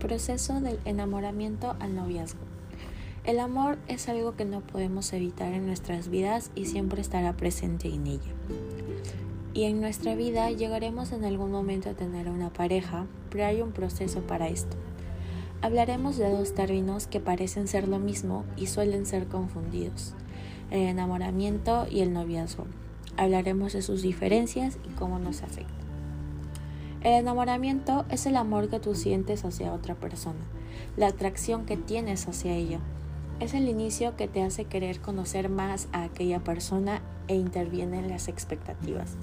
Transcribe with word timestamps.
proceso 0.00 0.60
del 0.60 0.80
enamoramiento 0.84 1.76
al 1.78 1.94
noviazgo. 1.94 2.40
El 3.22 3.38
amor 3.38 3.78
es 3.86 4.08
algo 4.08 4.34
que 4.34 4.44
no 4.44 4.62
podemos 4.62 5.12
evitar 5.12 5.52
en 5.52 5.66
nuestras 5.66 6.08
vidas 6.08 6.50
y 6.56 6.64
siempre 6.64 7.00
estará 7.00 7.36
presente 7.36 7.86
en 7.86 8.08
ella. 8.08 8.32
Y 9.54 9.64
en 9.64 9.80
nuestra 9.80 10.16
vida 10.16 10.50
llegaremos 10.50 11.12
en 11.12 11.24
algún 11.24 11.52
momento 11.52 11.90
a 11.90 11.94
tener 11.94 12.28
una 12.28 12.52
pareja, 12.52 13.06
pero 13.30 13.44
hay 13.44 13.60
un 13.60 13.72
proceso 13.72 14.22
para 14.22 14.48
esto. 14.48 14.76
Hablaremos 15.60 16.16
de 16.16 16.30
dos 16.30 16.54
términos 16.54 17.06
que 17.06 17.20
parecen 17.20 17.68
ser 17.68 17.86
lo 17.86 17.98
mismo 17.98 18.44
y 18.56 18.66
suelen 18.66 19.04
ser 19.04 19.26
confundidos, 19.26 20.14
el 20.70 20.80
enamoramiento 20.80 21.86
y 21.90 22.00
el 22.00 22.12
noviazgo. 22.14 22.64
Hablaremos 23.16 23.74
de 23.74 23.82
sus 23.82 24.00
diferencias 24.00 24.78
y 24.88 24.94
cómo 24.94 25.18
nos 25.18 25.42
afecta. 25.42 25.89
El 27.02 27.14
enamoramiento 27.14 28.04
es 28.10 28.26
el 28.26 28.36
amor 28.36 28.68
que 28.68 28.78
tú 28.78 28.94
sientes 28.94 29.46
hacia 29.46 29.72
otra 29.72 29.94
persona, 29.94 30.40
la 30.98 31.06
atracción 31.06 31.64
que 31.64 31.78
tienes 31.78 32.28
hacia 32.28 32.52
ella. 32.52 32.78
Es 33.40 33.54
el 33.54 33.70
inicio 33.70 34.16
que 34.16 34.28
te 34.28 34.42
hace 34.42 34.66
querer 34.66 35.00
conocer 35.00 35.48
más 35.48 35.88
a 35.92 36.02
aquella 36.02 36.40
persona 36.40 37.00
e 37.26 37.36
interviene 37.36 38.00
en 38.00 38.10
las 38.10 38.28
expectativas. 38.28 39.14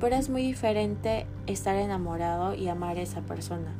Pero 0.00 0.16
es 0.16 0.28
muy 0.28 0.42
diferente 0.42 1.26
estar 1.46 1.76
enamorado 1.76 2.54
y 2.54 2.68
amar 2.68 2.98
a 2.98 3.02
esa 3.02 3.22
persona. 3.22 3.72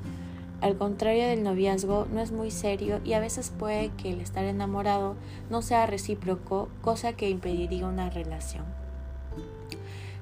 Al 0.62 0.78
contrario 0.78 1.28
del 1.28 1.42
noviazgo, 1.42 2.06
no 2.10 2.20
es 2.20 2.32
muy 2.32 2.50
serio 2.50 2.98
y 3.04 3.12
a 3.12 3.20
veces 3.20 3.50
puede 3.50 3.90
que 3.90 4.10
el 4.10 4.22
estar 4.22 4.44
enamorado 4.46 5.16
no 5.50 5.60
sea 5.60 5.84
recíproco, 5.84 6.70
cosa 6.80 7.12
que 7.12 7.28
impediría 7.28 7.86
una 7.86 8.08
relación. 8.08 8.64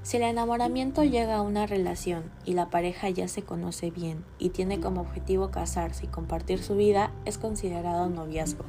Si 0.06 0.18
el 0.18 0.22
enamoramiento 0.22 1.02
llega 1.02 1.34
a 1.34 1.42
una 1.42 1.66
relación 1.66 2.30
y 2.44 2.52
la 2.52 2.70
pareja 2.70 3.10
ya 3.10 3.26
se 3.26 3.42
conoce 3.42 3.90
bien 3.90 4.24
y 4.38 4.50
tiene 4.50 4.78
como 4.78 5.00
objetivo 5.00 5.50
casarse 5.50 6.04
y 6.04 6.08
compartir 6.08 6.62
su 6.62 6.76
vida, 6.76 7.10
es 7.24 7.38
considerado 7.38 8.08
noviazgo. 8.08 8.64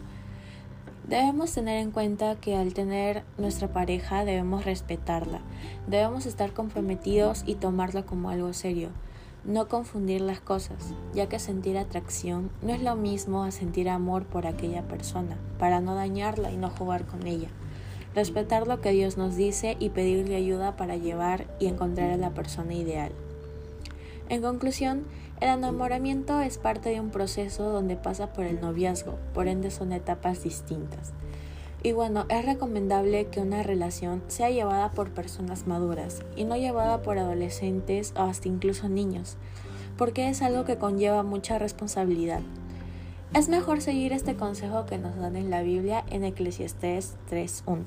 Debemos 1.08 1.54
tener 1.54 1.78
en 1.78 1.92
cuenta 1.92 2.38
que 2.38 2.56
al 2.56 2.74
tener 2.74 3.24
nuestra 3.38 3.72
pareja 3.72 4.26
debemos 4.26 4.66
respetarla, 4.66 5.42
debemos 5.86 6.26
estar 6.26 6.54
comprometidos 6.54 7.44
y 7.46 7.54
tomarlo 7.54 8.04
como 8.08 8.32
algo 8.32 8.52
serio, 8.54 8.90
no 9.46 9.68
confundir 9.68 10.22
las 10.22 10.40
cosas, 10.40 10.92
ya 11.14 11.30
que 11.30 11.38
sentir 11.38 11.78
atracción 11.78 12.50
no 12.64 12.74
es 12.74 12.82
lo 12.82 12.96
mismo 12.96 13.44
a 13.44 13.52
sentir 13.52 13.90
amor 13.90 14.26
por 14.26 14.48
aquella 14.48 14.88
persona, 14.88 15.38
para 15.60 15.82
no 15.82 15.94
dañarla 15.94 16.50
y 16.50 16.58
no 16.58 16.72
jugar 16.72 17.06
con 17.06 17.28
ella 17.28 17.50
respetar 18.18 18.66
lo 18.66 18.82
que 18.82 18.94
Dios 18.94 19.16
nos 19.16 19.36
dice 19.36 19.78
y 19.80 19.90
pedirle 19.90 20.38
ayuda 20.38 20.76
para 20.76 20.96
llevar 20.96 21.46
y 21.60 21.68
encontrar 21.68 22.10
a 22.10 22.18
la 22.18 22.32
persona 22.32 22.74
ideal. 22.74 23.12
En 24.28 24.42
conclusión, 24.42 25.06
el 25.40 25.50
enamoramiento 25.50 26.42
es 26.42 26.58
parte 26.58 26.90
de 26.90 27.00
un 27.00 27.12
proceso 27.12 27.70
donde 27.70 27.96
pasa 27.96 28.34
por 28.34 28.46
el 28.46 28.60
noviazgo, 28.60 29.20
por 29.36 29.48
ende 29.48 29.70
son 29.70 29.94
etapas 29.94 30.42
distintas. 30.42 31.14
Y 31.84 31.92
bueno, 31.92 32.26
es 32.30 32.44
recomendable 32.44 33.28
que 33.28 33.40
una 33.40 33.62
relación 33.62 34.24
sea 34.30 34.50
llevada 34.50 34.90
por 34.90 35.12
personas 35.12 35.68
maduras 35.68 36.24
y 36.36 36.44
no 36.44 36.58
llevada 36.58 37.04
por 37.04 37.20
adolescentes 37.20 38.16
o 38.18 38.24
hasta 38.24 38.48
incluso 38.48 38.90
niños, 38.90 39.38
porque 39.96 40.28
es 40.28 40.42
algo 40.42 40.66
que 40.66 40.78
conlleva 40.78 41.22
mucha 41.22 41.60
responsabilidad. 41.60 42.42
Es 43.34 43.50
mejor 43.50 43.82
seguir 43.82 44.14
este 44.14 44.36
consejo 44.36 44.86
que 44.86 44.98
nos 44.98 45.16
dan 45.18 45.36
en 45.36 45.50
la 45.50 45.62
Biblia 45.62 46.04
en 46.10 46.24
Eclesiastés 46.24 47.16
3.1. 47.30 47.84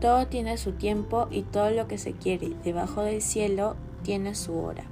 Todo 0.00 0.26
tiene 0.28 0.56
su 0.58 0.72
tiempo 0.72 1.26
y 1.30 1.42
todo 1.42 1.70
lo 1.70 1.88
que 1.88 1.98
se 1.98 2.12
quiere 2.12 2.54
debajo 2.62 3.02
del 3.02 3.20
cielo 3.20 3.74
tiene 4.04 4.34
su 4.34 4.56
hora. 4.56 4.84